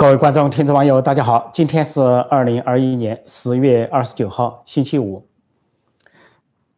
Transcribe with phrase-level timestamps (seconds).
[0.00, 1.50] 各位观众、听众、网友，大家好！
[1.52, 5.26] 今天是二零二一年十月二十九号，星期五。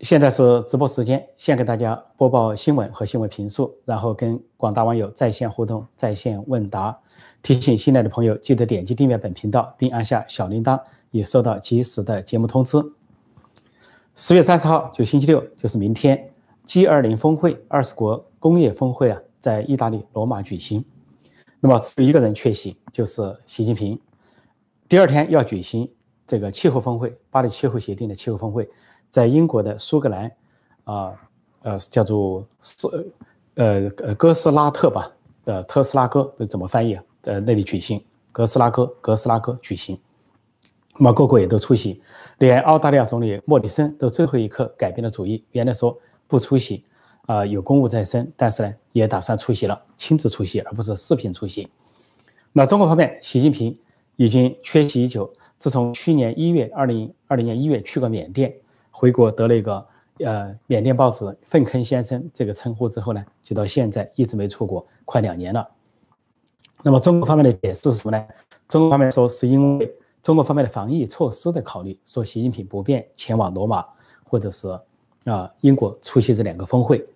[0.01, 6.99] 现在是直播时间，先给大家播报新闻和新闻评述，然后跟广大网友在线互动、在线问答。
[7.43, 10.81] 提醒新来的朋友，记得点击订阅本频道，并按下小铃铛，
[11.11, 12.79] 以收到及时的节目通知。
[14.15, 16.31] 十月三十号，就星期六，就是明天
[16.65, 20.83] ，G 二零峰会，二十国工业峰会啊，在意大利罗马举行。
[21.61, 24.01] 那么只有一个人缺席，就是习近平。
[24.89, 25.89] 第二天要举行
[26.27, 28.69] 这个气候峰会，巴黎气候协定的气候峰会，
[29.11, 30.33] 在英国的苏格兰，
[30.85, 31.13] 啊，
[31.63, 33.13] 呃，叫做斯，
[33.57, 35.13] 呃呃哥斯拉特吧
[35.45, 37.05] 的特斯拉哥，怎么翻译啊？
[37.21, 38.03] 在那里举行，
[38.33, 40.01] 哥斯拉哥，哥斯拉哥举行。
[40.97, 42.01] 那么各国也都出席，
[42.39, 46.85] 连澳大利亚总理莫里森都最后一刻改变了主意，原来说不出席。
[47.31, 51.69] 啊，有公务在身，但是呢，也打算出席了，亲自出席，而不是视频出席。
[52.53, 53.79] 那中国方面，习近平
[54.17, 55.33] 已经缺席已久。
[55.57, 58.53] 自从去年一月，二零二零年一月去过缅甸，
[58.91, 59.87] 回国得了一个
[60.25, 65.65] 呃缅甸报纸“粪坑先生”这个称呼之后呢，就到现在一直没出国，快两年了。
[66.83, 68.27] 那么中国方面的解释是什么呢？
[68.69, 69.89] 中国方面说是因为
[70.21, 73.87] 中国方面的防疫措施的考虑，说习近平不便前往罗马
[74.25, 74.69] 或者是
[75.27, 77.07] 啊英国出席这两个峰会。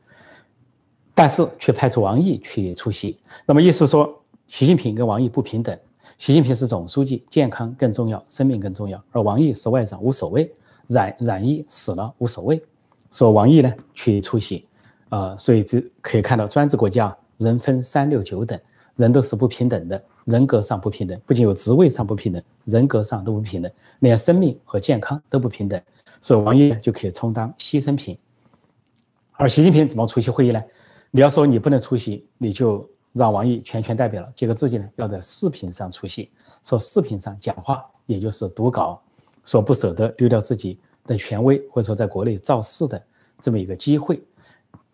[1.14, 5.78] 但是却派出王毅去出席，那么意思说，习近平跟王毅不平等。
[6.18, 10.52] 习近平是总书记，健康更重要，生命更重要；而王毅是外长，无所谓，
[10.86, 12.62] 染染疫死了无所谓。
[13.10, 14.66] 说王毅呢去出席，
[15.08, 18.58] 啊，所以这可以看到专制国家人分三六九等，
[18.96, 23.70] 人都是不平等的，人格上不平等，不仅有职位上不平等，人格上都不平等，
[24.00, 25.80] 连生命和健康都不平等。
[26.20, 28.16] 所以王毅就可以充当牺牲品，
[29.32, 30.62] 而习近平怎么出席会议呢？
[31.16, 34.32] 你要说你不能出席，你就让王毅全权代表了。
[34.34, 36.28] 结果自己呢要在视频上出席，
[36.64, 39.00] 说视频上讲话，也就是读稿，
[39.44, 40.76] 说不舍得丢掉自己
[41.06, 43.00] 的权威，或者说在国内造势的
[43.40, 44.20] 这么一个机会。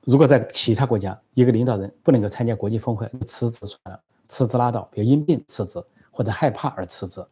[0.04, 3.98] 如果在其他国家，一个领导人不能够参加国际峰会，辞职算了，
[4.28, 7.24] 辞职拉倒，比如因病辞职或者害怕而辞职。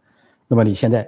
[0.46, 1.06] 那么你现在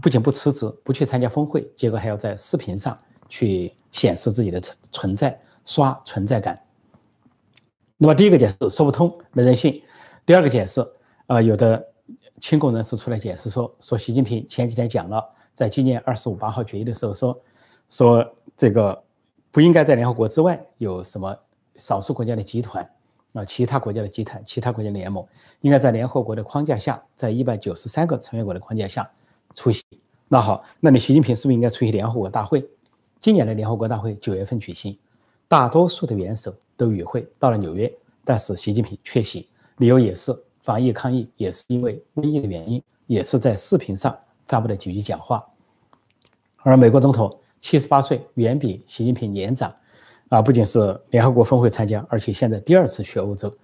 [0.00, 2.96] 不仅不辞职，不去参加峰会，结果还要在视频上
[3.28, 6.58] 去显示自己的存存在，刷存在感。
[7.96, 9.80] 那么第一个解释说不通，没人信。
[10.26, 10.84] 第二个解释，
[11.26, 11.86] 啊，有的
[12.40, 15.24] 亲共人士出来解释说，说习近平前几天讲了，
[15.54, 17.40] 在纪念二十五八号决议的时候说，
[17.88, 19.00] 说这个
[19.52, 21.36] 不应该在联合国之外有什么
[21.76, 22.88] 少数国家的集团
[23.32, 25.24] 啊，其他国家的集团，其他国家联盟，
[25.60, 29.08] 应该在联合国的框架下，在一百九十三个成员国的框架下
[29.54, 29.84] 出席。
[30.26, 32.68] 那好，那你习近平是不是应该出席联合国大会？
[33.20, 34.98] 今年的联合国大会九月份举行，
[35.46, 36.54] 大多数的元首。
[36.76, 37.92] 都与会到了纽约，
[38.24, 39.48] 但是习近平缺席，
[39.78, 45.44] 理由也是防疫抗疫，也是因为瘟疫的原因，也是在视频上发布了几句讲话。
[46.58, 49.74] 而美国总统七十八岁，远比习近平年长，
[50.28, 53.54] 啊，不仅是联合国峰会参加，而且现在第二次去欧洲，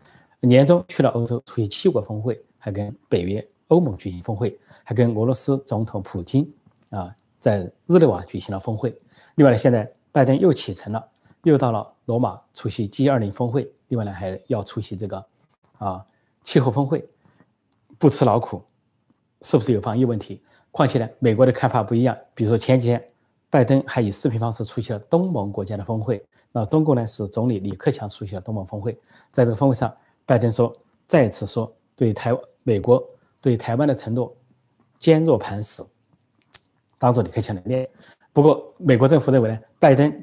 [0.41, 6.47] 年终去了欧洲，出席七国峰会，还跟北约、欧盟举行峰会，还跟俄罗斯总统普京
[6.91, 8.95] 啊在日内瓦举行了峰会。
[9.37, 11.09] 另外呢，现在拜登又启程了。
[11.43, 15.25] 又到了罗马出席 G20 峰会，另外呢还要出席这个
[15.79, 16.05] 啊
[16.45, 17.09] 气候峰会，
[17.99, 18.63] 不吃劳苦，
[19.43, 20.43] 是不是有防疫问题？
[20.71, 22.17] 况且呢，美国的看法不一样。
[22.35, 23.03] 比如说前几天，
[23.49, 28.93] 拜登还以视频方式出席了东盟国家的峰会，那中国呢是总理李克强出席了东盟峰会。
[29.33, 29.95] 在这个峰会上，
[30.27, 33.03] 拜登说再次说对台美国
[33.41, 34.35] 对台湾的承诺
[34.99, 35.83] 坚若磐石，
[36.99, 37.89] 当做李克强的面。
[38.33, 40.23] 不过美国政府认为呢，拜登。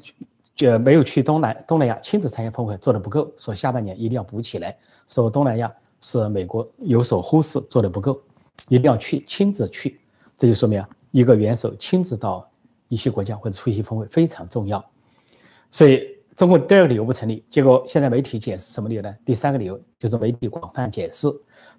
[0.58, 4.76] 就没有去东南东南亚亲自参加峰会，做的不够，说下半年一定要补起来。
[5.06, 8.20] 说东南亚是美国有所忽视，做的不够，
[8.66, 10.00] 一定要去亲自去。
[10.36, 12.50] 这就说明啊，一个元首亲自到
[12.88, 14.84] 一些国家或者出席峰会非常重要。
[15.70, 17.44] 所以中国第二个理由不成立。
[17.48, 19.14] 结果现在媒体解释什么理由呢？
[19.24, 21.28] 第三个理由就是媒体广泛解释，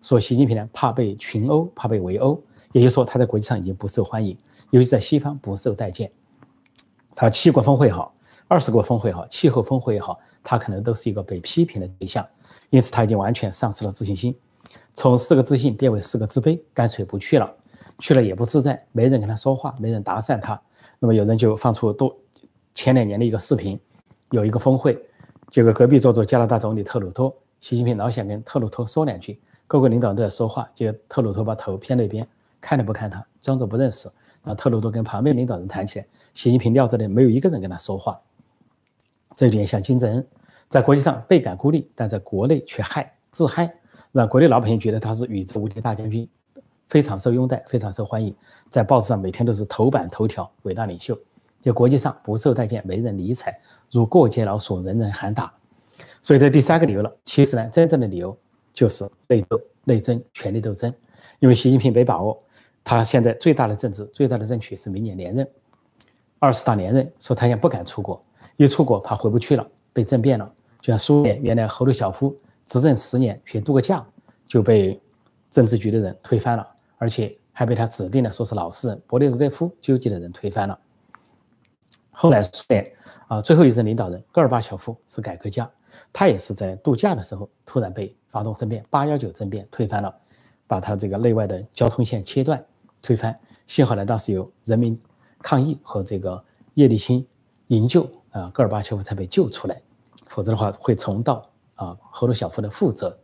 [0.02, 2.42] 说习近平呢怕被群殴，怕被围殴，
[2.72, 4.38] 也就是说他在国际上已经不受欢迎，
[4.70, 6.10] 尤其在西方不受待见。
[7.14, 8.16] 他七国峰会好。
[8.50, 12.28] 二十国峰会也好，气候峰会也好，他可能都是一个被批评的对象，
[12.72, 14.36] 因此他已经完全丧失了自信心，
[14.96, 17.48] 从四个自信变为四个自卑，干脆不去了，
[18.00, 20.60] 去了也不自在，没人跟他说话，没人搭讪他。
[20.98, 22.18] 那么有人就放出多
[22.74, 23.80] 前两年的一个视频，
[24.32, 25.00] 有一个峰会，
[25.50, 27.32] 结果隔壁坐着加拿大总理特鲁多，
[27.62, 32.28] 习近平老想跟特鲁多说两句，各国领导都在说话，结果特鲁多把头偏那边，
[32.60, 34.10] 看都不看他，装作不认识。
[34.44, 38.20] 然后特鲁多跟旁边领导人谈起来，习近平撂着的没有一个人跟他说话。
[39.40, 40.28] 这有点像金正恩，
[40.68, 43.74] 在国际上倍感孤立，但在国内却害自嗨，
[44.12, 46.28] 让国内老百姓觉得他是宇宙无敌大将军，
[46.90, 48.36] 非常受拥戴，非常受欢迎，
[48.70, 51.18] 在报纸上每天都是头版头条，伟大领袖。
[51.62, 53.58] 就国际上不受待见，没人理睬，
[53.90, 55.54] 如过街老鼠，人人喊打。
[56.22, 57.10] 所以这第三个理由了。
[57.24, 58.38] 其实呢，真正的理由
[58.74, 60.94] 就是内斗、内争、权力斗争。
[61.40, 62.38] 因为习近平没把握，
[62.84, 65.50] 他现在最大的政治、最大的争取是明年连任，
[66.40, 68.22] 二十大连任，说他也不敢出国，
[68.60, 70.54] 一出国怕回不去了，被政变了。
[70.82, 74.06] 就像苏联原来赫鲁晓夫执政十年去度个假，
[74.50, 75.02] 就被
[75.50, 76.68] 政治局的人推翻了，
[76.98, 80.78] 而且还被他指定的说是老实人勃列日涅夫纠集的人推翻了。
[82.12, 82.86] 后来苏联
[83.30, 85.72] 啊，最后一任领导人戈尔巴乔夫是改革家，
[86.12, 90.14] 他也是在度假的时候突然被发动政变，八幺九政变推翻了，
[90.68, 92.62] 把他这个内外的交通线切断，
[93.02, 93.40] 推翻。
[93.68, 95.02] 幸好呢，当时有人民
[95.42, 97.26] 抗议和这个叶利钦
[97.68, 99.82] 营救啊，戈尔巴乔夫才被救出来，
[100.28, 103.18] 否则的话会重蹈啊赫鲁晓夫的覆辙。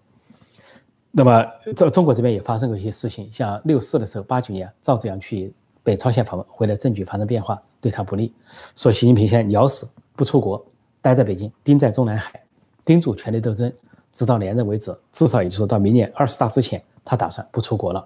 [1.12, 1.45] 那么
[1.75, 5.53] 在中国这边也发生过一些事情，像六四的时候，八九年赵紫阳去。
[5.85, 8.33] 北朝鲜访问回来，政局发生变化，对他不利。
[8.75, 10.65] 说习近平现在咬死不出国，
[11.00, 12.44] 待在北京，盯在中南海，
[12.83, 13.71] 盯住权力斗争，
[14.12, 14.97] 直到连任为止。
[15.12, 18.03] 至少也就是说到明年二十大之前，他打算不出国了。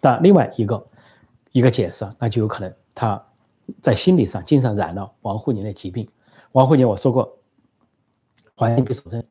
[0.00, 0.86] 但另外一个
[1.52, 3.22] 一个解释，那就有可能他
[3.82, 6.08] 在心理上、精神上染了王沪宁的疾病。
[6.52, 7.30] 王沪宁我说过，
[8.54, 9.22] 环境闭锁症。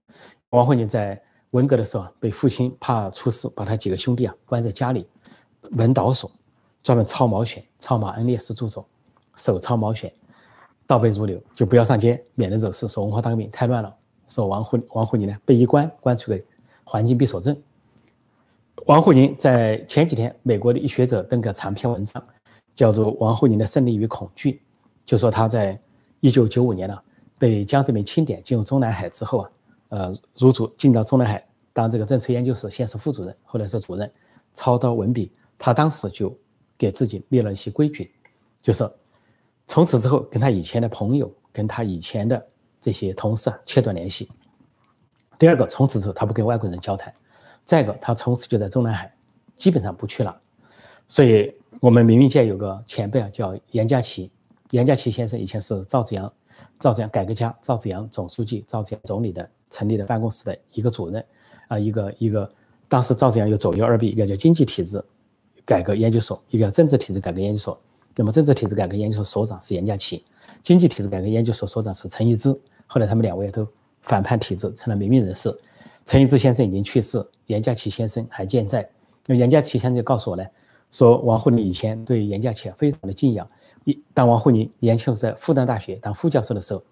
[0.50, 1.22] 王沪宁在
[1.52, 5.08] 文革的时候被父亲怕出事，把他几个兄弟啊关在家里，
[5.70, 6.32] 门倒锁。
[6.84, 8.88] 专门抄毛选，抄马恩列斯著作，
[9.36, 10.10] 手抄毛选，
[10.86, 12.88] 倒背如流，就不要上街，免得惹事。
[12.88, 13.94] 说文化大革命太乱了。
[14.30, 16.40] 说王沪王沪宁呢被一关关出个
[16.86, 17.62] 环境闭锁症。
[18.86, 22.24] 王沪宁在前几天，美国的一学者登个长篇文章，
[22.74, 24.52] 叫做《王沪宁的胜利与恐惧》，
[25.04, 25.78] 就说他在
[26.20, 26.98] 一九九五年呢
[27.38, 29.52] 被江泽民钦点进入中南海之后啊，
[29.90, 34.12] 呃，入主进到中南海当这个政策研究室，先是副主任，后来是主任，
[34.54, 36.38] 操刀文笔，他当时就。
[36.80, 38.14] 给自己立了一些规矩，
[38.62, 38.88] 就是
[39.66, 42.48] 从此之后跟他以前的朋友、跟他以前的
[42.80, 44.30] 这些同事啊切断联系。
[45.40, 47.12] 第二个，从此之后他不跟外国人交谈。
[47.66, 49.12] 再一个，他从此就在中南海，
[49.56, 50.40] 基本上不去了。
[51.08, 54.32] 所以，我们民运界有个前辈啊，叫严家琪。
[54.72, 56.32] 严家琪先生以前是赵紫阳、
[56.80, 61.26] 赵紫阳改革家、赵紫阳总书记、赵紫阳总理的成立的办公室的一个主任
[61.68, 62.50] 啊，一个一个。
[62.90, 65.04] 当时赵紫阳有左右二臂，一个叫经济体制。
[65.66, 67.78] 改革研究所，一个叫政治体制改革研究所。
[68.16, 70.24] 那么政治体制改革研究所所长是严家琪，
[70.64, 72.58] 经济体制改革研究所所长是陈一之。
[72.86, 73.68] 后来他们两位都
[74.02, 75.54] 反叛体制，成了名命人士。
[76.06, 78.90] 陈一之先生已经去世，严家琪先生还健在。
[79.26, 80.46] 那严家琪先生就告诉我呢，
[80.92, 83.50] 说王沪宁以前对严家琪非常的敬仰。
[83.86, 86.84] 一当王沪宁年轻时在复旦大学当副教授的时候，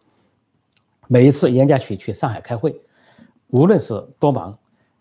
[1.07, 2.81] 每一次严家琪去上海开会，
[3.47, 4.57] 无论是多忙，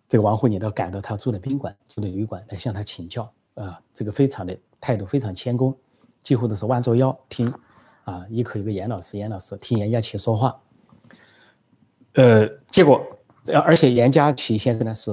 [0.09, 3.33] 这个王沪宁都赶到他住的宾馆、住的旅馆来向他请教。
[3.55, 5.73] 啊，这个非常的态度非常谦恭，
[6.25, 7.55] 几乎都是弯着腰听，
[8.03, 10.61] 啊，一口一个严老师，严老师听严家琪说话。
[12.15, 13.01] 呃，结果，
[13.65, 15.13] 而且严家琪先生呢是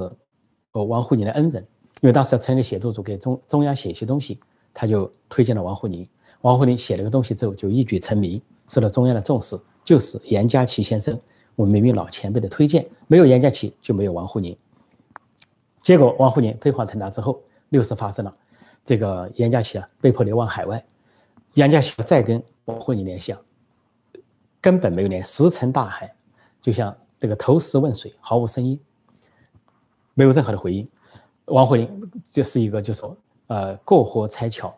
[0.72, 1.68] 哦王沪宁的恩人，
[2.02, 4.40] 因为当时要成立写作组给中中央写一些东西，
[4.74, 6.06] 他就推荐了王沪宁。
[6.42, 11.18] 王沪宁写了个东西之后就一举成名，受到中央的重视，就是严家琪先生
[11.56, 14.58] 我们民运老前辈的推荐，没有严家琪就没有王沪宁。
[15.82, 17.42] 结果王沪宁飞黄腾达之后。
[17.72, 18.34] 六四发生了，
[18.84, 20.86] 这个严家琪啊被迫流亡海外，
[21.54, 23.40] 严家琪再跟王沪宁联系啊，
[24.60, 26.14] 根本没有联，石沉大海，
[26.62, 28.78] 就像这个投石问水，毫无声音，
[30.16, 30.86] 没有任何的回应。
[31.46, 33.16] 王慧玲就是一个就说
[33.48, 34.74] 呃过河拆桥，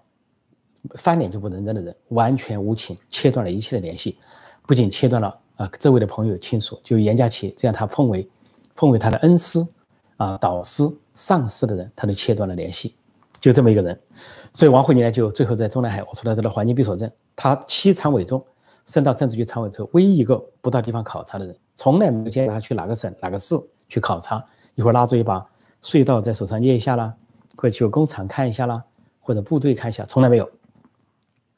[0.96, 4.18] 翻脸就不认人的人，完全无情，切断了一切的联系，
[4.68, 8.30] 不仅切断了啊周围的朋友亲属，就严家琪这样他奉为
[8.76, 9.60] 奉为他的恩师
[10.18, 10.84] 啊导师。
[11.16, 12.96] 上司的人，他都切断了联系，
[13.40, 14.02] 就这么一个人，
[14.52, 18.44] 所以王慧玲呢，就最后在中南海，我说的这个环境闭锁症，他七常委中，
[18.88, 23.56] 升到政治局常委之后，唯一一个不到地方考察的人，从来没有见他去哪个省哪个市
[23.88, 24.44] 去考察，
[24.74, 25.48] 一会儿拉住一把
[25.84, 27.16] 隧道在手上捏一下啦，
[27.56, 28.84] 或者去工厂看一下啦，
[29.22, 30.50] 或者部队看一下，从来没有，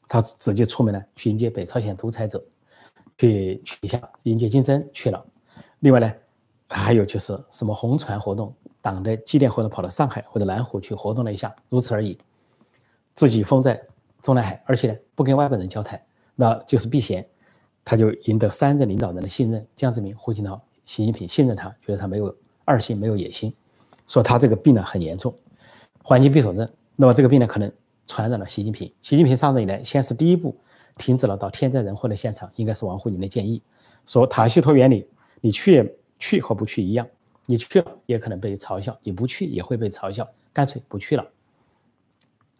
[0.06, 2.44] 他直接出门了，去迎接北朝鲜独裁者，
[3.16, 5.24] 去去一下迎接金正去了，
[5.78, 6.12] 另外呢，
[6.68, 8.52] 还有就是什么红船活动。
[8.82, 12.16] 党的纪念活动跑到上海或者南湖去活动了一下，如此而已。
[13.14, 13.82] 自己封在
[14.22, 16.00] 中南海，而且呢不跟外国人交谈，
[16.34, 17.26] 那就是避嫌。
[17.84, 23.54] 他就赢得三任领导人的信任，江泽民、胡锦涛、习近平信任他，觉得他没有二心，没有野心，
[24.06, 25.34] 说他这个病呢很严重，
[26.02, 26.68] 环境闭锁症。
[26.94, 27.70] 那么这个病呢可能
[28.06, 28.92] 传染了习近平。
[29.02, 30.56] 习近平上任以来，先是第一步
[30.96, 33.62] 停止了到天灾人祸的现场，应该是王沪宁的建议，
[34.06, 35.08] 说塔西佗原理，
[35.40, 37.06] 你去去和不去一样。
[37.48, 41.24] 你去了也可能被嘲笑，你不去也会被嘲笑，干脆不去了。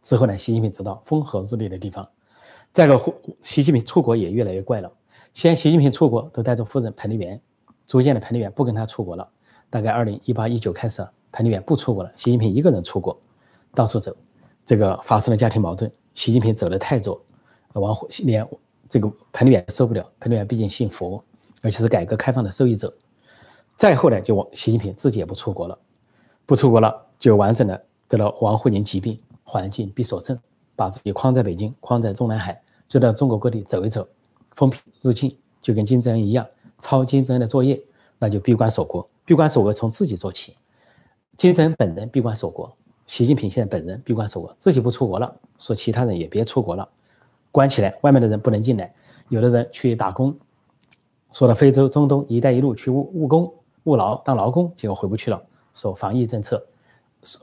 [0.00, 2.09] 之后呢，习近平知道风和日丽的地方，
[2.71, 2.97] 再个，
[3.41, 4.93] 习近平出国也越来越怪了。
[5.35, 7.41] 先习近平出国都带着夫人彭丽媛，
[7.85, 9.29] 逐渐的彭丽媛不跟他出国了。
[9.69, 13.18] 大概二零一八一九开始，彭丽媛不出国了，习近平一个人出国，
[13.75, 14.16] 到处走，
[14.64, 15.90] 这个发生了家庭矛盾。
[16.14, 17.21] 习近平走得太左，
[17.75, 18.47] 王沪连
[18.88, 20.11] 这个彭丽媛受不了。
[20.18, 21.23] 彭丽媛毕竟信佛，
[21.61, 22.92] 而且是改革开放的受益者。
[23.76, 25.78] 再后来就王习近平自己也不出国了，
[26.47, 30.38] 不出国了就完整的得了王沪宁疾病，环境闭锁症，
[30.75, 34.09] 把自己框在北京，框在中南海，就到中国各地走一走，
[34.52, 36.47] 风平日静，就跟金正恩一样
[36.78, 37.78] 抄金正恩的作业，
[38.18, 39.06] 那就闭关锁国。
[39.26, 40.56] 闭关锁国从自己做起，
[41.37, 42.75] 金正恩本人闭关锁国。
[43.05, 46.88] 习近平现在本人闭关锁国，自己不出国了，说其他人也别出国了，
[47.52, 48.93] 关起来，外面的人不能进来。
[49.28, 50.35] 有的人去打工，
[51.33, 53.52] 说到非洲、中东、一带一路去务务工、
[53.85, 55.40] 务劳当劳工，结果回不去了。
[55.75, 56.64] 说防疫政策，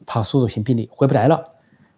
[0.08, 1.40] 怕输入性病例回不来了，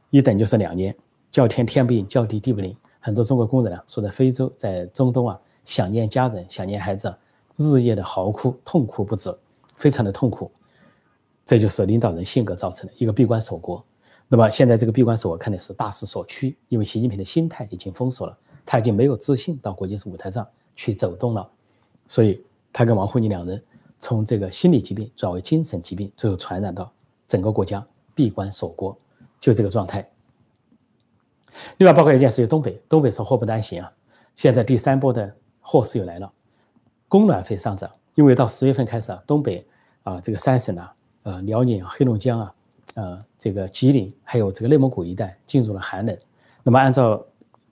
[0.10, 0.94] 一等就是两年，
[1.32, 2.76] 叫天天不应，叫地地不灵。
[3.00, 7.16] 很多中国工人啊，说在非洲、在中东啊，想念家人、想念孩子，
[7.56, 9.34] 日夜的嚎哭，痛哭不止，
[9.78, 10.52] 非常的痛苦。
[11.46, 13.84] 这就是领导人性格造成的一个闭关锁国。
[14.28, 18.36] 那么现在这个闭关锁国看的是大势所趋，因为习近平的心态已经封锁了，
[18.66, 21.48] 他已经没有自信到国际舞台上去走动了。
[22.08, 23.64] 所以他跟王沪宁两人
[24.00, 26.92] 从这个心理疾病转为精神疾病，最后传染到
[27.28, 27.86] 整个国家，
[28.16, 28.98] 闭关锁国，
[29.40, 30.10] 就这个状态。
[31.78, 33.92] 另外，包括一件事，就东北，东北是祸不单行啊。
[34.36, 36.34] 现在第三波的祸事又来了，
[37.08, 39.66] 供暖费上涨，因为到十月份开始啊，东北
[40.02, 40.92] 啊这个三省啊。
[41.26, 42.54] 呃，辽宁、黑龙江啊，
[42.94, 46.16] 呃，这个吉林还有这个内蒙古一带进入了寒冷。
[46.62, 47.26] 那么按照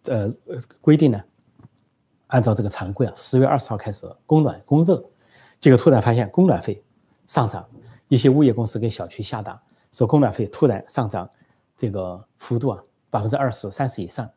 [0.05, 0.27] 呃
[0.81, 1.23] 规定呢，
[2.27, 5.05] 按照这个常规啊，十月二十号开始供暖供热，
[5.59, 6.83] 结果突然发现供暖费
[7.27, 7.63] 上涨，
[8.07, 11.29] 一些物业公司给小区下达说供暖费突然上涨，
[11.77, 14.27] 这个幅度啊百分之二十三十以上。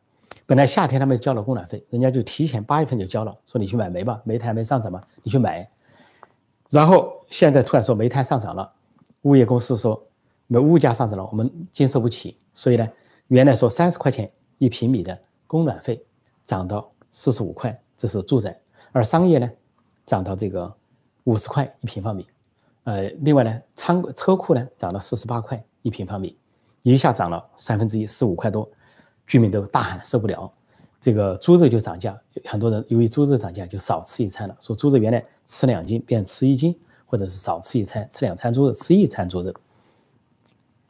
[0.45, 5.67] 本来夏天他们交了供暖费，人家就提前八月份就交了，说你去买煤吧，煤炭还没上涨嘛，你去买。
[6.69, 8.73] 然后现在突然说煤炭上涨了。
[9.23, 10.01] 物业公司说，
[10.45, 12.87] 那物价上涨了，我们经受不起，所以呢，
[13.27, 16.01] 原来说三十块钱一平米的供暖费
[16.45, 18.57] 涨到四十五块，这是住宅，
[18.91, 19.49] 而商业呢，
[20.05, 20.73] 涨到这个
[21.25, 22.25] 五十块一平方米，
[22.83, 26.37] 呃，另外呢，仓车库呢涨到四十八块一平方米，
[26.83, 28.69] 一下涨了三分之一，十五块多，
[29.25, 30.49] 居民都大喊受不了，
[31.01, 36.79] 这个猪肉就涨价，很多人由于猪肉涨价就少吃一餐了，说猪肉原来吃两斤变吃一斤。
[37.07, 39.51] 或者是少吃一餐，吃两餐猪肉，吃一餐猪肉。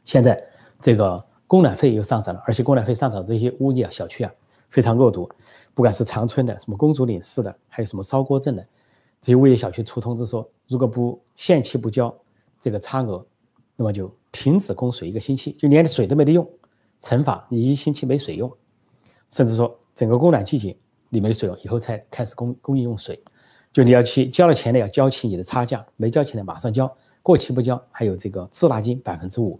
[0.04, 0.42] 现在
[0.80, 4.32] 这个供暖费又上涨了，而且供暖费上涨，这些物业小区啊
[4.68, 5.30] 非常恶毒，
[5.72, 8.66] 不管是长春的、什么公主岭市的，还有什么烧锅镇的，
[9.22, 12.14] 这些物业小区出通知说，如果不限期不交
[12.60, 13.24] 这个差额，
[13.76, 16.46] 那么就停止供水一个星期，就连水都没得用，
[17.00, 18.52] 惩罚你一星期没水用，
[19.30, 20.76] 甚至说整个供暖季节
[21.08, 23.22] 你没水用，以后才开始供供应用水。
[23.78, 26.92] 就你要去交了钱的要交齐你的差价，没交钱的马上交，
[27.22, 29.56] 过期不交还有这个滞纳金百分之五，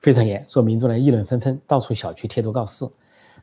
[0.00, 2.84] 非常严，说民众呢议论纷纷，到处小区贴出告示，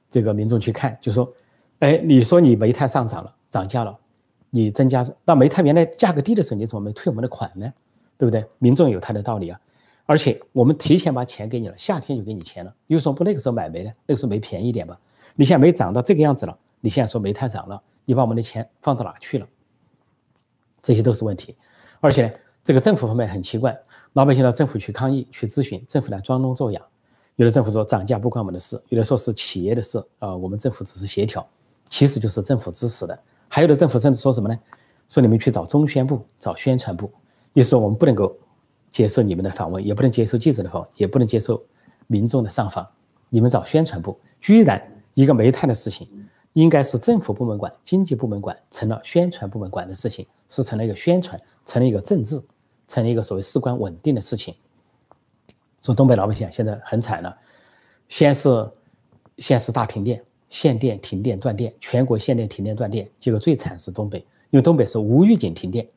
[0.10, 1.32] 这个民众去看就说，
[1.80, 3.98] 哎，你说你煤炭上涨了，涨价了，
[4.50, 7.72] 你增加，那煤炭原来价格低的时候你怎么没退我们的款呢？
[8.18, 8.46] 对不对？
[8.58, 9.58] 民众有他的道理啊，
[10.06, 13.94] 而且我们提前把钱给你了，夏天就给你钱了，又说不那个时候买煤呢？
[14.06, 15.00] 那个时候煤便宜点吧？
[15.38, 19.48] 你现在煤涨到这个样子了，你现在说煤炭涨了，你把我们的钱放到哪去了？
[20.82, 21.56] 这些都是问题，
[22.00, 22.34] 而且呢，
[22.64, 23.78] 这个政府方面很奇怪，
[24.14, 26.82] 老百姓到政府去抗议、去咨询，政府呢装聋作哑。
[27.36, 31.48] 有的政府说涨价不关我们的事，有的说是企业的事啊，我们政府只是协调，
[31.88, 33.18] 其实就是政府支持的。
[33.48, 34.60] 还有的政府甚至说什么呢？
[35.08, 37.12] 说你们去找中宣部、找宣传部，
[37.54, 38.36] 意思说我们不能够
[38.92, 41.64] 接受你们的访问，也不能接受记者的访问，也不能接受
[42.08, 42.86] 民众的上访，
[43.30, 44.20] 你们找宣传部。
[44.42, 44.82] 居然
[45.14, 46.08] 一个煤炭的事情。
[46.54, 52.42] 应该是政府部门管、经济部门管，成了宣传部门管的事情，是成了一个宣传，成了一个政治，
[52.88, 54.56] 成了一个所谓事关稳定的事情。
[55.82, 57.38] 说东北老百姓现在很惨了，
[58.08, 58.70] 先是
[59.38, 64.18] 先是大停电，限电、停电、断电，全国限电、停电、断电，结果最惨是东北，
[64.50, 65.88] 因为东北是无预警停电，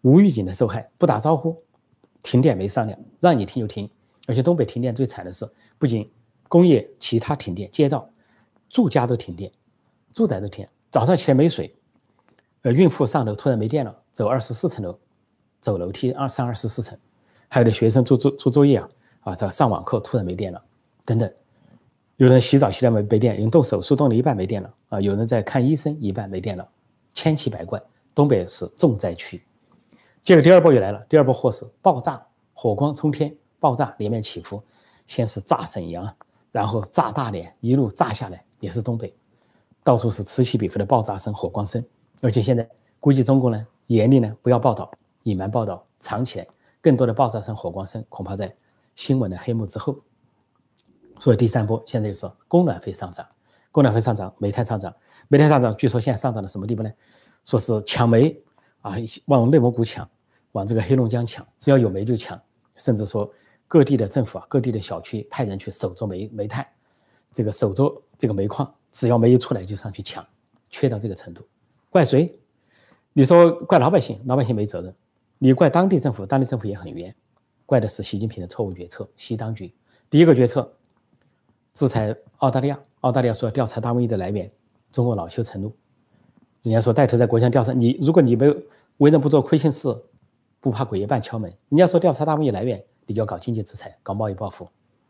[0.00, 1.56] 无预警的受害，不打招呼，
[2.22, 3.88] 停电没商量，让你停就停。
[4.26, 5.48] 而且东北停电最惨的是，
[5.78, 6.10] 不仅
[6.48, 8.10] 工业其他停电，街道、
[8.68, 9.52] 住家都停电。
[10.12, 11.74] 住宅的天，早上起来没水，
[12.62, 14.98] 呃，孕妇上楼突然没电了，走二十四层楼，
[15.60, 16.98] 走楼梯二上二十四层，
[17.48, 18.88] 还有的学生做做做作业啊，
[19.20, 20.62] 啊，在上网课突然没电了，
[21.04, 21.32] 等等，
[22.16, 26.68] 有人洗澡洗到没没电，有人动手术动了一半没电了，啊，有人在看医生一半没电了，
[27.14, 27.80] 千奇百怪，
[28.14, 29.42] 东北是重灾区。
[30.24, 34.62] 接着第二波又来了，第二波祸是爆炸，火光冲天，爆炸连绵起伏，
[35.06, 36.12] 先是炸沈阳，
[36.50, 39.14] 然后炸大连，一路炸下来也是东北，
[39.88, 41.82] 到处是此起彼伏的爆炸声、火光声。
[42.20, 42.68] 而且现在
[43.00, 44.90] 估计中国呢严厉呢不要报道，
[45.22, 46.46] 隐瞒报道，藏起来，
[46.82, 48.54] 更多的爆炸声、火光声恐怕在
[48.94, 49.98] 新闻的黑幕之后。
[51.18, 53.26] 所以第三波现在就是供暖费上涨，
[53.72, 54.94] 供暖费上涨，煤炭上涨，
[55.28, 56.92] 煤炭上涨，据说现在上涨到什么地步呢？
[57.46, 58.38] 说是抢煤
[58.82, 60.06] 啊，往内蒙古抢，
[60.52, 62.38] 往这个黑龙江抢，只要有煤就抢，
[62.74, 63.32] 甚至说
[63.66, 66.66] 各地的政府啊，各地的小区派人去守着煤煤炭，
[67.32, 70.26] 这个守着这个煤矿，只要煤一出来就上去抢，
[70.70, 71.46] 缺到这个程度，
[71.88, 72.36] 怪谁？
[73.12, 74.92] 你说怪老百姓，老百姓没责任；
[75.38, 77.14] 你怪当地政府，当地政府也很冤，
[77.64, 79.72] 怪的是习近平的错误决策，习当局
[80.10, 80.74] 第一个决策。
[81.74, 84.50] 制裁澳大利亚，澳大利亚说要调查大瘟疫的来源，
[84.90, 85.72] 中国恼羞成怒。
[86.62, 88.62] 人家说带头在国家调查你，如果你没有
[88.96, 89.96] 为人不做亏心事，
[90.58, 91.48] 不怕鬼爷半敲门。
[91.68, 94.68] 人家说调查大瘟疫来源，你就要搞经济制裁，搞贸易报复。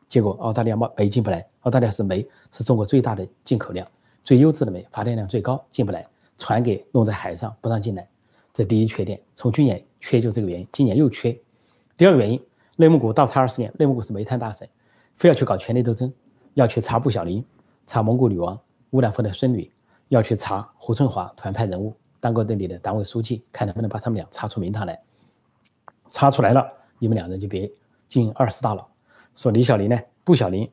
[0.09, 3.87] 结果澳大利亚贸煤进不来，澳大利亚是煤是中国最大的进口量，
[4.25, 6.07] 最优质的煤，发电量最高，进不来，
[6.38, 8.09] 船给弄在海上不让进来。
[8.53, 11.38] 这第一缺点，从去年缺就这个原因，今年又缺。
[11.97, 12.43] 第二个原因，
[12.77, 14.67] 内蒙古倒插二十年，内蒙古是煤炭大省，
[15.17, 16.12] 非要去搞权力斗争。
[16.55, 17.45] 要去查布小林，
[17.87, 18.59] 查蒙古女王
[18.91, 19.71] 乌兰夫的孙女，
[20.09, 25.00] 要去查胡春华团派人物，当过那里的党委书记，看能不能把他们俩查出名堂来。
[26.11, 26.67] 查出来了，
[26.99, 27.71] 你们两人就别
[28.09, 28.85] 进二十大了。
[29.38, 30.68] 说李小林呢，布小林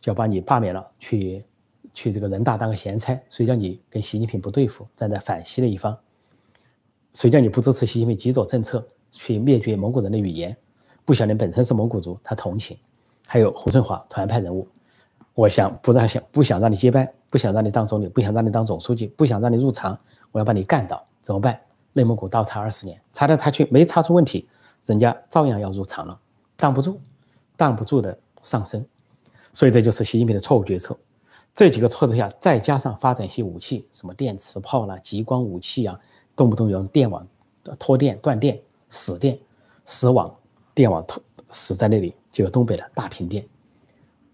[0.00, 1.44] 就要把你罢免了，去
[1.92, 3.14] 去这个人大当个闲差。
[3.28, 5.94] 谁叫你跟习近平不对付，站在反西的一方？
[7.12, 10.56] 谁叫你不支持习近平极左政策，去灭绝蒙古人的语言？
[11.04, 12.78] 布小林本身是蒙古族，他同情。
[13.26, 14.66] 还有胡春华团派人物。
[15.34, 19.98] 我想不让想不想让你接班，不想让你当总理，不想让你当总书记，不想让你入常，
[20.32, 21.60] 我要把你干倒，怎么办？
[21.92, 24.48] 内蒙古倒查二十年，查来查去没查出问题，
[24.86, 26.18] 人家照样要入常了，
[26.56, 26.98] 挡不住，
[27.56, 28.84] 挡不住的上升，
[29.52, 30.96] 所以这就是习近平的错误决策。
[31.54, 35.98] 这几个措施下，再加上发展一些武器，什么电磁炮啦、激光武器啊，
[36.36, 37.26] 动不动有电网
[37.78, 39.38] 拖电、断电、死电、
[39.86, 40.34] 死网、
[40.74, 43.46] 电网拖死在那里，就有东北的大停电。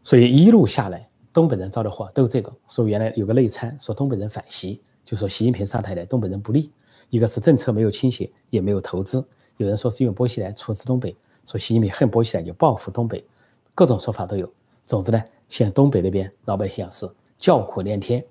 [0.02, 2.52] 所以一路下来，东北人遭的祸都是这个。
[2.68, 6.72] 说原来有个内参说东北人反习，就说习近平上台来东北人不利。
[7.10, 9.24] 一个是政策没有倾斜，也没有投资。
[9.58, 11.14] 有人说是因为薄熙来处置东北，
[11.46, 13.24] 说习近平恨薄熙来就报复东北，
[13.74, 14.50] 各种说法都有。
[14.86, 18.24] 总之呢，现在东北那边老百姓是叫苦连天。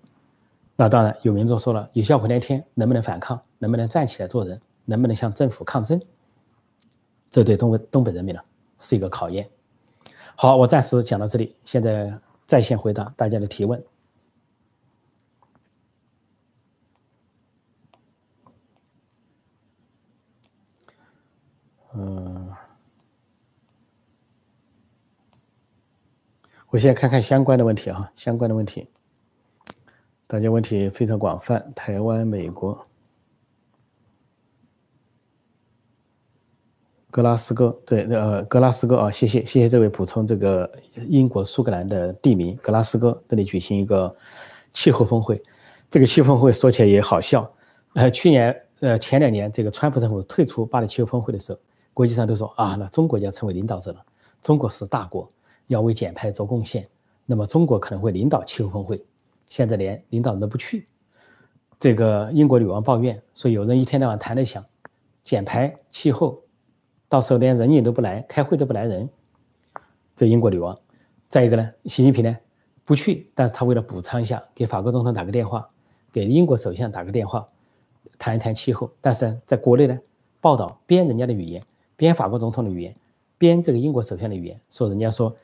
[0.75, 3.39] 那当然有民众说了，你叫苦连天，能不能反抗？
[3.59, 4.59] 能不能站起来做人？
[4.85, 6.01] 能不能向政府抗争？
[7.29, 8.41] 这对东北东北人民呢
[8.79, 9.47] 是一个考验。
[10.35, 11.55] 好，我暂时讲到这里。
[11.65, 13.81] 现在在线回答大家的提问。
[26.71, 28.87] 我先看看相关的问题啊，相关的问题，
[30.25, 32.87] 大家问题非常广泛，台湾、美国。
[37.09, 40.71] 格拉斯哥，对，呃，格拉斯哥啊，谢谢，谢谢这位补充这个
[41.09, 44.15] 英国苏格兰的地名，格拉斯哥这里举行一个
[44.71, 45.43] 气候峰会，
[45.89, 47.53] 这个气候峰会说起来也好笑，
[47.95, 51.59] 呃，去年，呃，前两年这个川普政府退出巴黎气候峰会的时候，
[51.93, 54.01] 国际上都说啊，那中国要成为领导者了，
[54.41, 55.29] 中国是大国，
[55.71, 56.85] 要为减排做贡献，
[57.25, 59.01] 那么中国可能会领导气候峰会，
[59.47, 60.85] 现在连领导人都不去，
[61.79, 64.63] 这个英国女王抱怨说，有人一天到晚谈理想
[65.23, 66.41] 减排气候。
[67.07, 69.09] 到时候连人影都不来，开会都不来人。
[70.15, 70.77] 这英国女王，
[71.29, 72.37] 再一个呢，习近平呢
[72.85, 75.69] 不去，但是他为了补偿一下，给法国总统打个电话，
[76.11, 77.47] 给英国首相打个电话，
[78.17, 78.89] 谈一谈气候。
[79.01, 79.99] 但是在国内呢，
[80.41, 81.61] 报道编人家的语言，
[81.95, 82.95] 编法国总统的语言，
[83.37, 85.35] 编这个英国首相的语言，说人家说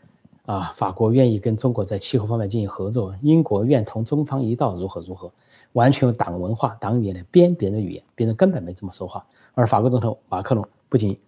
[0.47, 5.29] 啊，法国愿意跟中国在气候方面进行合作，英国愿同中方一道如何如何，
[5.73, 9.25] 完全用党文化、党语言来编别人的语言，别人根本没这么说话。
[9.53, 11.19] 而法国总统马克龙不仅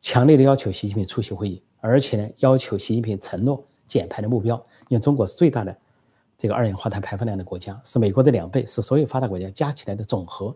[0.00, 4.54] 强烈的要求习近平出席会议，而且呢，要求习近平承诺减排的目标。
[4.86, 5.76] 因为中国是最大的
[6.38, 10.54] 这个二氧化碳排放量的国家，是美国的两倍，是所有发达国家加起来的总和。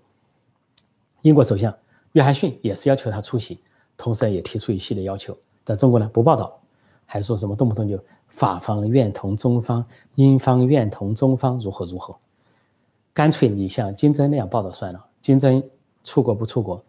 [1.22, 1.76] 英国首相
[2.12, 3.58] 约翰逊也是要求他出席，
[3.96, 5.36] 同时也提出一系列要求。
[5.64, 6.60] 但中国呢不报道，
[7.06, 12.16] 还说什么动不动就法方愿同中方，英方愿同中方如何如何，
[13.12, 15.04] 干脆你像金正那样报道算了。
[15.22, 15.62] 金正
[16.02, 16.82] 出国不出国？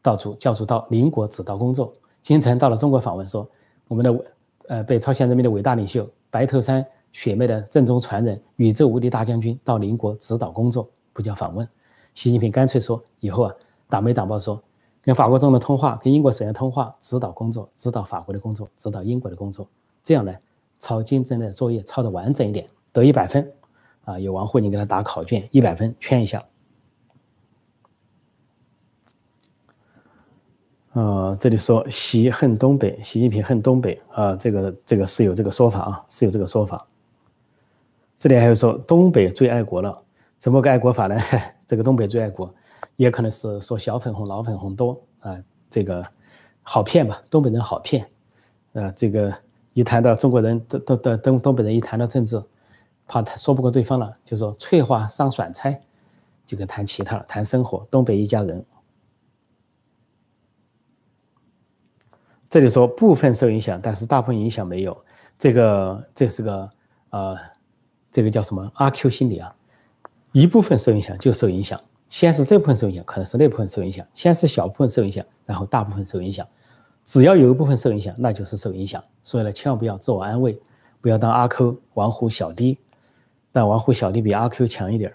[0.00, 3.48] 到处教主到邻国指导工作，金城到了中国访问，说
[3.86, 4.24] 我们的
[4.68, 11.68] 呃北朝鲜人民的伟大领袖白头山血脉的正宗传人宇宙无敌大将军到邻国指导工作，不叫访问。
[12.14, 13.54] 习近平干脆说以后啊，
[13.88, 14.60] 党媒党报说
[15.02, 19.68] 跟法国总统通话，跟英国首相通话，指导工作，指导法国的工作，指导英国的工作，
[20.04, 20.32] 这样呢，
[20.78, 23.52] 抄金正的作业抄的完整一点，得一百分，
[24.04, 26.44] 啊，有王沪宁给他打考卷，一百分圈一下。
[30.92, 36.86] 呃，这里说习恨东北，习近平恨东北啊，这个这个是有这个说法啊，是有这个说法。
[38.18, 40.04] 这里还有说东北最爱国了，
[40.38, 41.18] 怎么个爱国法呢？
[41.66, 42.54] 这个东北最爱国。
[42.96, 45.36] 也可能是说小粉红、老粉红多啊，
[45.70, 46.06] 这个
[46.62, 47.22] 好骗吧？
[47.30, 48.08] 东北人好骗，
[48.72, 49.34] 呃，这个
[49.72, 52.42] 一谈到中国人，都都都东东北人一谈到政治，
[53.06, 55.80] 怕他说不过对方了，就说翠花上酸菜，
[56.46, 57.86] 就跟谈其他了，谈生活。
[57.90, 58.64] 东北一家人，
[62.48, 65.04] 这里说部分受影响，但是大部分影响没有。
[65.38, 66.70] 这个这是个
[67.10, 67.36] 呃，
[68.10, 69.54] 这个叫什么阿 Q 心理啊？
[70.32, 71.80] 一部分受影响就受影响。
[72.12, 76.46] 先是这部分受影响，可能是那部分受影响；先是小部分受影响，然后大部分受影响。
[77.06, 79.02] 只要有一部分受影响，那就是受影响。
[79.22, 80.60] 所以呢，千万不要自我安慰，
[81.00, 82.78] 不要当阿 Q 王虎小弟，
[83.50, 85.10] 但王虎小弟比阿 Q 强一点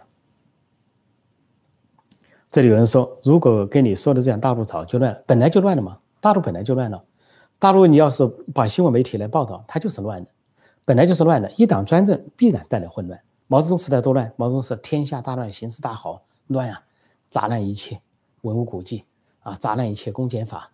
[2.50, 6.00] 这里有人说，如果跟你说的这样，大陆早就乱了，本来就乱了嘛。
[6.20, 7.04] 大陆本来就乱了，
[7.60, 10.32] 大陆你要是把新闻媒体来报道，它就是乱的，
[10.84, 11.52] 本来就是乱的。
[11.58, 13.22] 一党专政必然带来混乱。
[13.46, 16.82] 毛泽东时代多乱，毛泽东是天下大乱，形势大好，乱呀。
[17.30, 18.00] 砸烂一切
[18.42, 19.04] 文物古迹
[19.42, 19.56] 啊！
[19.56, 20.72] 砸烂一切公检法，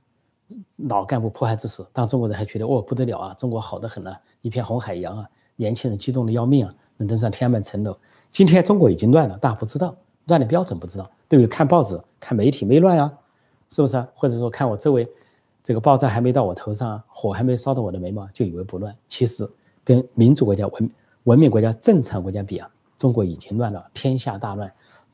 [0.78, 7.98] 老干部迫害之时，当中国人还觉得哦不得了啊，中国好的很啊，一片红海洋啊，年轻人激动的要命啊，能登上天安门城楼。
[8.32, 11.48] 今天中国已经乱了，大家不知道乱的标准不知道，对不对？
[11.48, 13.12] 看报纸看媒体没乱啊，
[13.70, 14.00] 是不是？
[14.16, 15.08] 或者说看我周围
[15.64, 18.96] 这个爆炸还没到我头上，火还没烧到我的眉毛，就以为不乱。
[19.08, 19.50] 其实
[19.84, 20.92] 跟民主国家文
[21.24, 24.72] 文明国家正常国家比啊，中国已经乱了，天下大乱。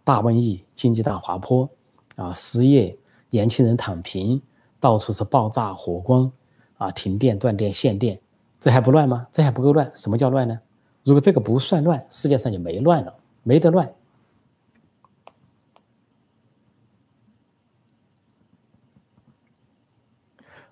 [0.10, 1.70] 大瘟疫，经济大滑坡，
[2.16, 2.98] 啊，失业，
[3.30, 4.42] 年轻人躺平，
[4.80, 6.32] 到处是爆炸火光，
[6.80, 8.20] 啊，停电断电限电，
[8.60, 9.28] 这还不乱吗？
[9.32, 9.92] 这还不够乱？
[9.94, 10.60] 什么叫乱呢？
[11.04, 13.94] 如果这个不算乱，世界上就没乱了，没得乱。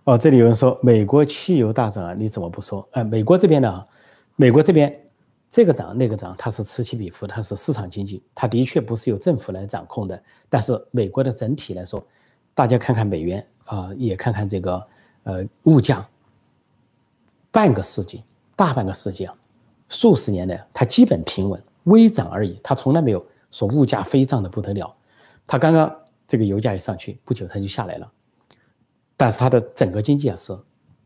[0.06, 2.90] 哦，这里有人说美国汽油大涨啊，你怎么不说？
[2.94, 3.86] 哎，美国这边呢？
[4.36, 5.07] 美国这边。
[5.50, 10.22] 这个涨那个涨，它是此起彼伏，它是市场经济，它的确不是由政府来掌控的。
[10.50, 12.06] 但是美国的整体来说，
[12.54, 14.88] 大家看看美元啊，也看看这个
[15.24, 16.08] 呃物价，
[17.50, 18.24] 半个世纪，
[18.56, 19.34] 大半个世纪啊，
[19.88, 24.94] 数十年来它基本平稳，微涨而已，它从来没有说物价飞涨的不得了。
[25.48, 25.96] 它刚刚
[26.28, 28.12] 这个油价一上去，不久它就下来了，
[29.16, 30.58] 但是它的整个经济啊是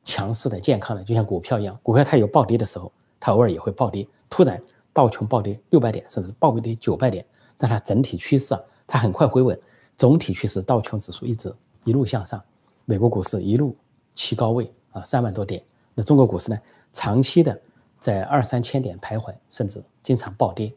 [0.03, 4.05] 强势的、健康的，就像股票一样，股票它有暴跌的时候，它偶尔也会暴跌。
[4.29, 7.25] 突然道琼暴跌六百点，甚至暴跌九百点，
[7.57, 9.57] 但它整体趋势啊，它很快回稳。
[9.97, 11.53] 总体趋势，道琼指数一直
[11.85, 12.43] 一路向上，
[12.85, 13.73] 美国股市一路
[14.15, 15.63] 起高位啊，三万多点。
[15.93, 16.59] 那中国股市呢，
[16.91, 17.61] 长期的
[17.99, 20.73] 在二三千点徘徊，甚至经常暴跌。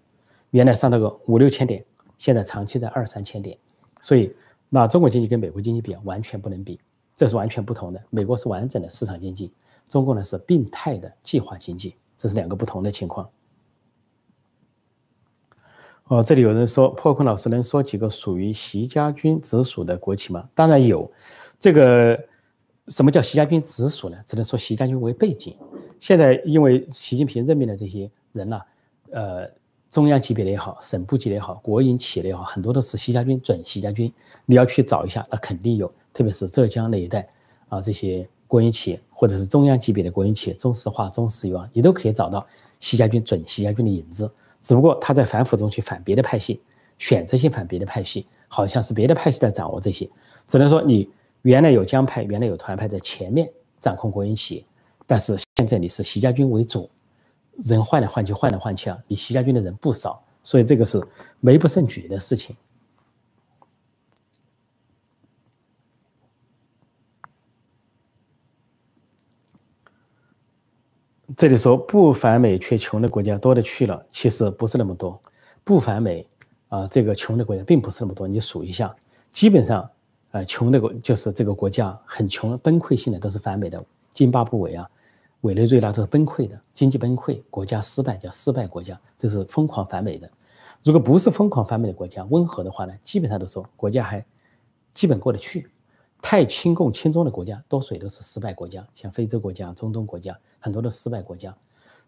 [0.50, 1.84] 原来上到个五六千点，
[2.18, 3.56] 现在长期在二三千点。
[4.00, 4.34] 所以，
[4.68, 6.78] 那中国经济跟美国经济比，完全不能比，
[7.16, 8.02] 这是完全不同的。
[8.10, 9.52] 美国是完整的市场经济，
[9.88, 13.28] 中国呢是病态的计划经济，这是两个不同的情况。
[16.08, 20.46] 哦，这里有人说破空老师能说几个属于习家军直属的国企吗？
[20.54, 21.10] 当然有，
[21.58, 22.22] 这个
[22.88, 24.16] 什么叫习家军直属呢？
[24.26, 25.56] 只能说习家军为背景。
[25.98, 28.60] 现在因为习近平任命的这些人呢，
[29.12, 29.50] 呃，
[29.88, 34.12] 中央级别的也好，省部级的也好，国营企业的也好，很多都是习家军、准习家军。
[34.44, 37.26] 你要去找一下，那肯定有，特别是浙江那一带
[37.70, 42.44] 啊，这些国营企业或者是中央级别的国营企业，中石化、中石油啊，你都可以找到
[42.80, 44.30] 习家军、准习家军的影子。
[44.60, 46.60] 只不过他在反腐中去反别的派系，
[46.98, 50.08] 选择性反别的派系，好像是别的派系在掌握这些。
[50.48, 51.08] 只能说你
[51.42, 53.48] 原来有江派，原来有团派在前面
[53.78, 54.64] 掌控国营企业，
[55.06, 56.90] 但是现在你是习家军为主，
[57.64, 61.00] 人换来换去，换来换去啊，你习家军的人不少，所以这个是
[61.40, 62.56] 没不胜举的事情。
[71.36, 75.20] 这里说不反美却穷的国家多的去了，其实不是那么多。
[75.64, 76.26] 不反美
[76.68, 78.28] 啊，这个穷的国家并不是那么多。
[78.28, 78.94] 你数一下，
[79.30, 79.90] 基本上，
[80.30, 83.84] 呃，穷的国就是这个国家很穷、崩溃性的都是反美的。
[84.12, 84.88] 津巴布韦啊、
[85.40, 90.30] 委内瑞拉都是崩溃的，经济崩溃，国家失败叫失败国家，这是疯狂反美的。
[90.84, 94.24] 如果不是疯狂反美的国家，温和的话呢，基本上都说国家还
[94.92, 95.68] 基本过得去。
[96.26, 101.54] 太亲共亲中的国家，多数也都是失败国家，像非洲国家、中东国家，很多的失败国家。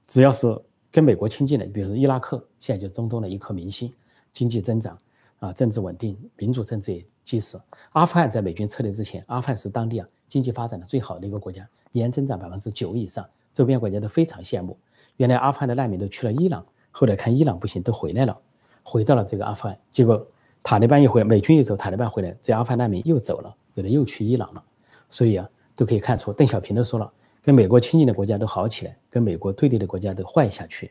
[0.09, 0.59] 只要是
[0.90, 3.92] 跟美国亲近的，比如伊拉克，现在就中东的一颗明星，
[4.33, 4.98] 经济增长，
[5.38, 7.61] 啊，政治稳定，民主政治也基石。
[7.90, 14.79] 阿富汗在美军撤离之前，阿富汗是当地啊经济发展的最好的一个国家，年增长百分之九以上，周边国家都非常羡慕。
[15.18, 18.40] 原来阿富汗的难民都去了伊朗，后来看伊朗不行，都回来了，
[18.83, 19.79] 回到了这个阿富汗。
[19.92, 20.26] 结果
[20.68, 24.61] 塔利班一回，美军一走，塔利班回来，这阿富汗难民又走了，有的又去伊朗了。
[25.09, 27.09] 所以啊，都可以看出，邓小平都说了，
[27.40, 30.90] 跟美国亲近的国家都好起来，跟美国对立的国家都坏下去。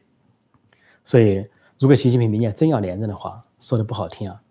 [1.03, 1.45] 所以，
[1.77, 4.41] 如果习近平明年真要连任的话，说的不好听啊，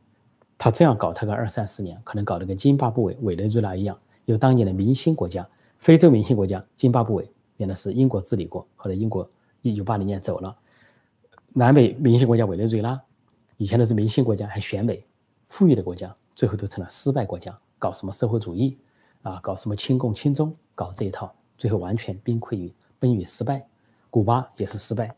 [0.58, 9.26] 他这样搞他个二三十年，可能搞得跟津巴布韦、委内瑞拉一样，有当年的明星国家，非洲明星国家津巴布韦，原来是英国治理过，后来英国
[9.62, 10.54] 一九八零年走了。
[11.54, 13.00] 南美明星国家委内瑞拉，
[13.56, 15.02] 以前都是明星国家，还选美，
[15.54, 18.76] 富裕的国家，最后都成了失败国家，搞什么社会主义
[19.22, 23.64] 啊，搞什么亲共亲中，搞这一套，最后完全崩溃于崩于失败。
[24.10, 25.14] 古巴也是失败。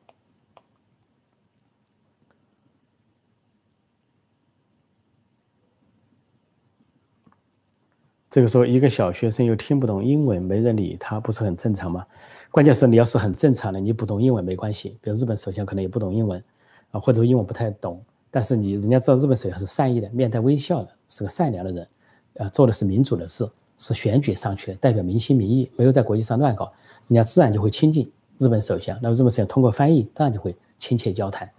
[8.28, 12.06] 这个时候，一个小学生又听不懂英文，没人理他，不是很正常吗？
[12.50, 14.98] 关键是你要是很正常的，你不懂英文没关系。
[15.00, 16.44] 比如日本首相可能也不懂英文，
[16.90, 18.04] 啊，或者英文不太懂，
[18.36, 21.88] 但是你人家知道日本首相是善意的，面带微笑的，是个善良的人，
[22.34, 26.70] 呃，做的是民主的事，是选举上去的，代表民心民意，没有在国际上乱搞，
[27.08, 28.94] 人家自然就会亲近日本首相。
[29.00, 31.50] 那么日本首相通过翻译，当然就会亲切交谈。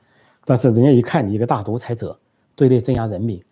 [0.46, 2.16] 但是人家一看你一个大独裁者，
[2.56, 3.44] 对内镇压人民，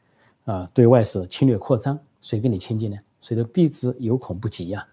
[0.44, 2.98] 啊，对外是侵略扩张，谁跟你亲近呢？
[3.22, 4.88] 谁都避之有恐不及呀。